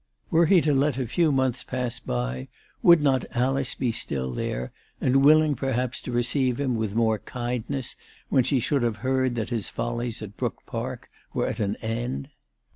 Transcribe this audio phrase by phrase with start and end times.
[0.31, 2.47] Were he to let a few months pass by
[2.81, 7.95] would not Alice be still there, and willing perhaps to receive him with more kindness
[8.29, 12.29] when she should have heard that his follies at Brook Park were at an end